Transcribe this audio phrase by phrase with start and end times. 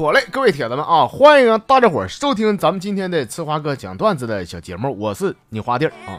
[0.00, 6.18] 妥嘞，各位铁子们啊，欢迎大家伙儿收听咱们今天的吃花哥讲段子的小节目，我是你花弟儿啊。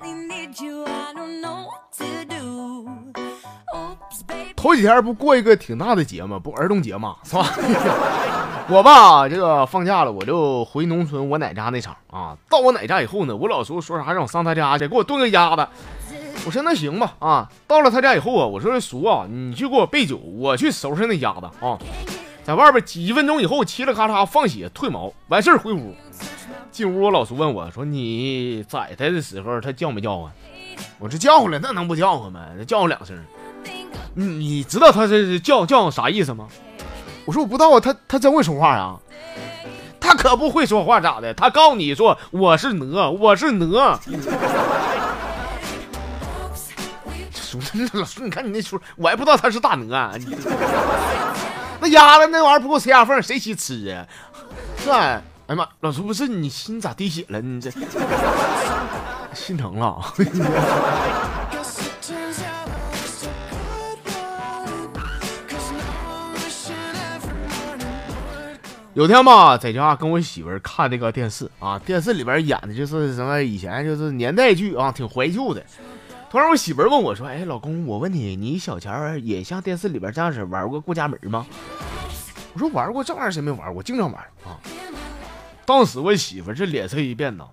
[4.55, 6.37] 头几天不过一个挺大的节吗？
[6.37, 7.43] 不儿童节嘛，是吧？
[8.69, 12.37] 我吧，这个放假了，我就回农村我奶家那场啊。
[12.51, 15.67] 到我奶家以后呢，我老叔说啥让我上他家去给我炖个鸭子。
[16.45, 17.49] 我说那行吧啊。
[17.65, 21.79] 到了他家以后啊，我说叔啊，你去给我备酒，我去收拾那鸭子啊。
[22.43, 25.95] 在外边几分钟以后，嘁哩咔嚓放血退毛，完事儿回屋。
[26.71, 30.31] 进屋，我老叔问我说：“你宰他的时候，他叫没叫啊？”
[30.97, 32.45] 我这叫唤了，那能不叫唤吗？
[32.67, 33.15] 叫唤两声。
[34.13, 36.47] 你知道他这叫叫啥意思吗？
[37.25, 38.97] 我说我不知道啊，他他真会说话啊？
[39.99, 41.33] 他可不会说话咋的？
[41.35, 43.99] 他告诉你说我是哪，我是哪。
[47.33, 47.59] 叔，
[47.93, 50.13] 老叔，你看你那叔，我还不知道他是大哪。
[51.81, 54.05] 那鸭子那玩意儿不够塞牙缝，谁稀吃啊？
[54.77, 57.41] 是哎呀妈，老叔不是你心咋滴血了？
[57.41, 57.71] 你这
[59.33, 59.99] 心疼了。
[68.93, 75.63] 有天吧，在家跟我媳妇儿看那个电视啊，电视里边演的就是什么以前就是年代剧啊，挺怀旧的。
[76.31, 81.45] 突然我媳妇问我说：“哎，老公，我问你，你小前儿也像电视里边这样式玩过过家门吗？”
[82.55, 83.83] 我说：“玩过，这玩意儿谁没玩过？
[83.83, 84.55] 经常玩啊。”
[85.67, 87.43] 当时我媳妇这脸色一变呐，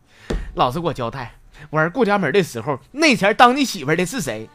[0.54, 1.34] 老实给我交代，
[1.70, 4.48] 玩过家门的时候，那前当你媳妇的是谁？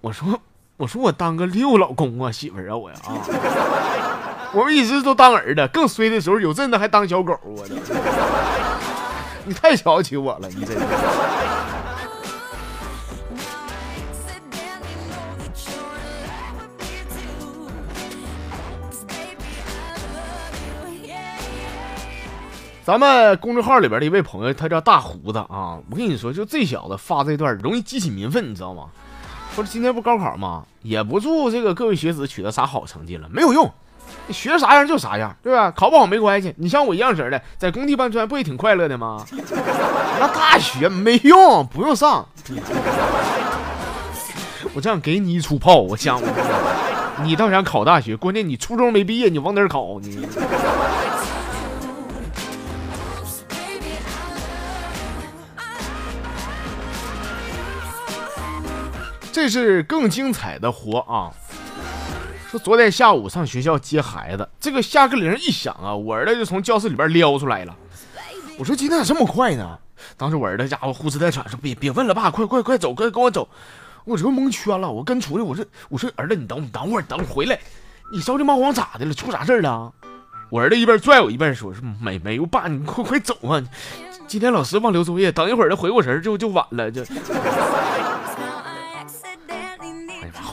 [0.00, 0.40] 我说
[0.78, 7.76] ：“我说我当个六老公啊，媳妇啊，我呀啊。”我们一直都当儿子，更衰的时候有阵子还当小狗，我的，
[9.46, 10.74] 你太瞧不起我了，你这。
[22.86, 28.84] 咱们公众号里边的一位朋友，他叫大胡子啊，我跟你说，就这小子发这段容易激起民愤，你知道吗？
[29.56, 30.62] 说今天不高考吗？
[30.82, 33.68] 也不祝这个各位学子取得啥好成绩了，没有用。
[34.28, 35.68] 你学啥样就啥样，对吧？
[35.72, 36.54] 考不好没关系。
[36.58, 39.26] 你像我一样式的，在工地搬砖，不也挺快乐的吗？
[40.20, 42.24] 那大学没用，不用上。
[44.74, 46.22] 我这样给你一出炮，我想
[47.24, 49.98] 你倒想考大学，关键你初中没毕业，你往哪考？
[50.00, 50.24] 你
[59.36, 61.28] 这是更精彩的活啊！
[62.50, 67.76] 说昨天下午上学校接孩子，这个下课铃一响啊，我儿子就从教室里边撩出来了。
[68.58, 69.78] 我说今天咋这么快呢？
[70.16, 73.46] 当时我儿子家伙呼哧带喘说：“别别问了，爸，快快快走，快跟我走。”
[74.06, 77.58] 我这蒙圈了，我跟出去，我说我说儿子，你等你等会儿，等会儿回来，
[78.10, 79.12] 你着急忙慌咋的了？
[79.12, 79.92] 出啥事了？
[80.48, 83.62] 我儿子一边拽我一边说：“说没没有，爸，你快快走啊！
[84.26, 87.04] 今天老师忘留作业，等一会儿他回过神就就晚了。”就，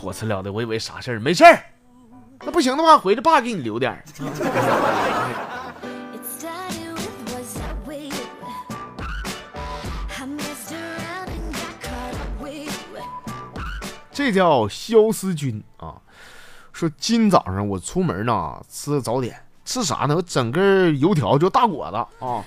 [0.03, 1.63] 火车了的，我以为啥事儿，没事儿。
[2.41, 4.03] 那不行的话，回去爸给你留点儿。
[14.11, 15.95] 这叫肖思君啊！
[16.73, 20.17] 说今早上我出门呢，吃早点，吃啥呢？
[20.17, 22.43] 我整根油条，就大果子啊！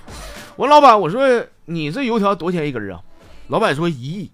[0.57, 1.27] 我老板，我说
[1.65, 3.01] 你这油条多少钱一根啊？
[3.49, 4.31] 老板说一亿。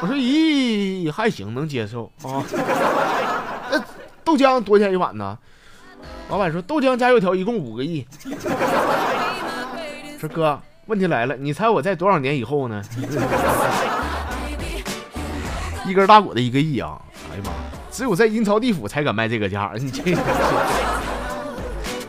[0.00, 2.42] 我说一亿还行，能接受啊。
[3.70, 3.78] 那
[4.24, 5.36] 豆浆多少钱一碗呢？
[6.28, 8.06] 老板说豆浆加油条一共五个亿。
[10.18, 12.82] 说哥，问题来了，你猜我在多少年以后呢？
[15.86, 16.98] 一根大果子一个亿啊！
[17.32, 17.50] 哎呀妈，
[17.90, 19.72] 只有在阴曹地府才敢卖这个价。
[19.76, 20.16] 你这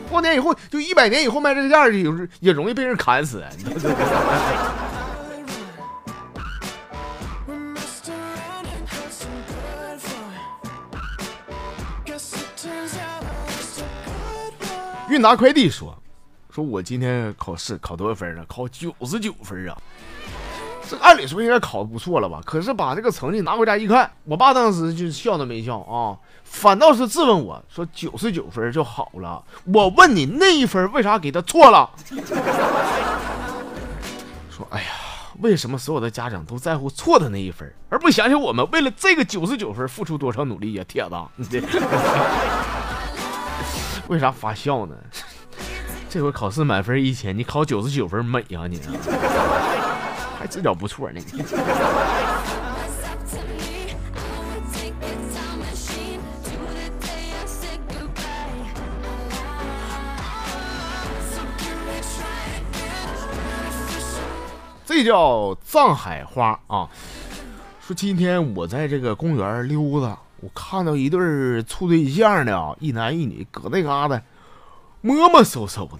[0.08, 2.04] 过年以后，就一百年以后卖这个价，也
[2.40, 3.44] 也容易被人砍死。
[15.12, 15.94] 韵达快递说
[16.48, 18.46] ：“说我今天考试考多少分啊？
[18.48, 19.76] 考九十九分啊！
[20.88, 22.40] 这按理说应该考的不错了吧？
[22.46, 29.44] 可是把这个成绩拿回家一看，我爸当时就笑都没笑啊，反倒是质问我说：九十九分就好了？
[29.64, 31.90] 我问你那一分为啥给他错了？
[34.50, 34.88] 说哎呀，
[35.40, 40.82] 为什么所有的家长都在乎错的那一分，而不想想我们为了这个九十九分付出多少努力呀？
[40.88, 41.14] 铁子。
[44.12, 44.94] ”为啥发笑呢？
[46.10, 48.78] 这回考试满分一千，你考九十九分美呀、啊、你，
[50.38, 51.20] 还自找不错呢。
[64.84, 66.86] 这叫藏海花啊！
[67.80, 74.20] 说今天我在这个公园溜达我看到一对处对象的啊，一男一女，搁那嘎达
[75.00, 75.98] 摸摸搜搜的。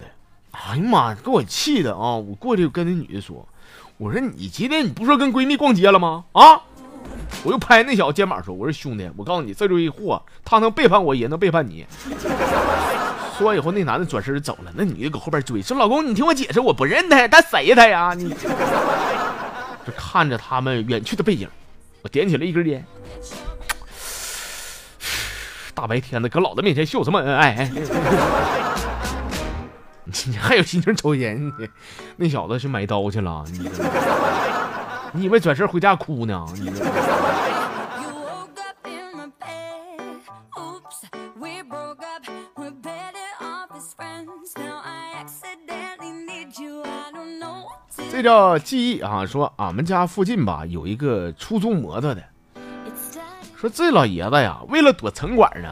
[0.51, 2.15] 哎呀妈呀，给我气的啊！
[2.15, 3.47] 我过去跟那女的说
[3.97, 6.25] ：“我说你今天你不说跟闺蜜逛街了吗？
[6.33, 6.61] 啊！”
[7.45, 11.85] 我又拍那小子肩膀说：“我说兄弟，我告诉你，这堆货，他能背叛我，也能背叛你。
[13.37, 18.13] ”说完以后，那男的转身走了，那女的搁后边追说：“老公，你听我解释，我不认他，他谁他呀？
[18.13, 18.29] 你。”
[19.87, 21.47] 就看着他们远去的背影，
[22.03, 22.85] 我点起了一根烟。
[25.73, 27.69] 大白天的，搁老子面前秀什么恩爱？
[30.27, 31.47] 你还有心情抽烟？
[31.57, 31.67] 你
[32.17, 33.43] 那小子去买刀去了？
[33.51, 33.69] 你
[35.13, 36.45] 你以为转身回家哭呢？
[36.55, 36.71] 你。
[48.11, 49.25] 这叫记忆啊！
[49.25, 52.23] 说俺们家附近吧有一个出租摩托的，
[53.63, 55.69] 说这老爷子呀，为了躲城管呢，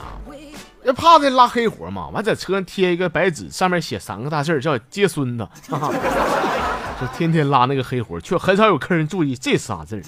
[0.85, 10.01] 也怕这拉黑活嘛，完在车上贴一个白纸，上面写三个大字叫接孙子， 就天天拉那个黑活，却很少有客人注意这仨字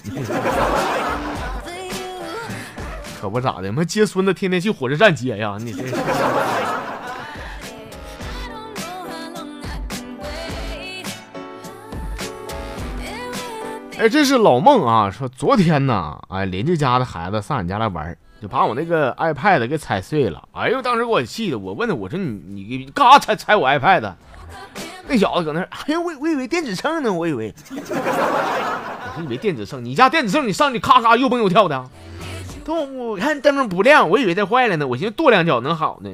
[3.20, 5.82] 可不咋的，妈接孙子天天去火车站接呀，你这。
[14.04, 20.46] 哎，这是老孟啊，说昨天呢，哎，邻居家的孩子上俺家来玩，就把我那个 iPad 给踩碎了。
[20.52, 24.12] 哎呦，当时给我气的，我问他，我说你你干啥踩踩我 iPad？
[25.08, 27.54] 那小子搁那，哎呦，我我以为电子秤呢，我以为，
[29.16, 31.88] 我以为电子秤，你家电子秤你上去咔咔又蹦又跳的，
[32.62, 36.10] 都我看灯不亮，我以为它坏了呢，我寻思跺两脚能好呢。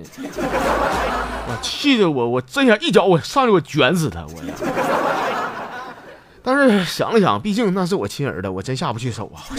[1.48, 4.54] 我气的我，我真想一脚我上去我卷死他，我呀。
[6.42, 9.42] 但是想了想，毕竟那是我亲儿子，我真下不去手啊！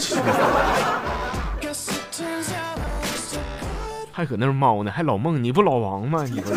[4.12, 6.24] 还搁那猫呢，还老孟，你不老王吗？
[6.24, 6.52] 你不。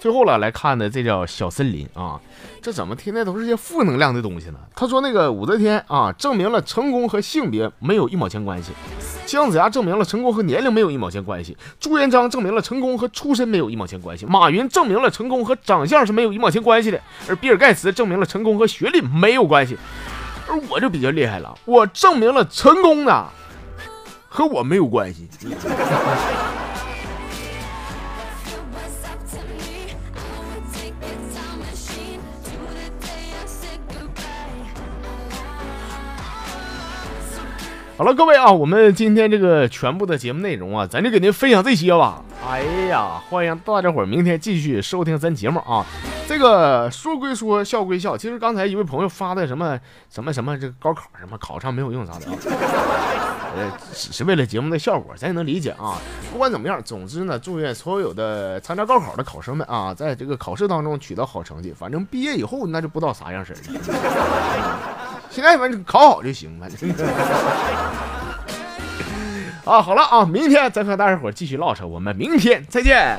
[0.00, 2.20] 最后了，来看的这叫小森林啊，
[2.62, 4.58] 这怎么天天都是些负能量的东西呢？
[4.76, 8.72] 他说那个武则天啊，证明了成功和性别没有一毛钱关系。
[9.26, 19.76] 姜子牙证明了成功和年龄没有一毛钱关系，朱元璋证明了成功和出身没有一毛钱关系，马云证明了成功和长相是没有一毛钱关系的，而比尔盖茨证明了成功和学历没有关系，
[20.48, 23.26] 而我就比较厉害了，我证明了成功的
[24.28, 25.28] 和我没有关系。
[37.98, 42.22] 好了，各位啊，我们今天这个全部的节目内容啊，咱就给您分享这些吧。
[42.48, 45.84] 哎呀，欢迎大家伙儿明天继续收听咱节目啊。
[46.28, 49.76] 这个说归说，笑归笑，其实刚才一位朋友发的什么
[50.08, 55.98] 什么什么这个高考什么考上没有用啥的啊，呃， 只是为了节目的效果，咱也能理解啊。
[56.30, 61.74] 不管怎么样，总之呢，祝愿所有的参加高考的考生们啊，在这个考试当中取得好成绩。
[61.76, 63.58] 反正毕业以后那就不知道啥样式了。
[65.30, 66.90] 现在反正考好就行，反正。
[69.64, 73.18] 啊，好了啊，明天再和大家伙继续唠扯，我们明天再见。